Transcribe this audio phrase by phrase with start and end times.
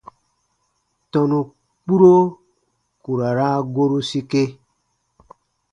[1.11, 1.39] Tɔnu
[1.83, 2.13] kpuro
[3.03, 4.43] ku ra raa goru sike.